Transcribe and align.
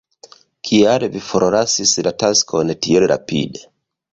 Kial 0.69 1.03
vi 1.15 1.21
forlasis 1.27 1.93
la 2.09 2.15
taskon 2.25 2.75
tiel 2.87 3.07
rapide? 3.13 3.67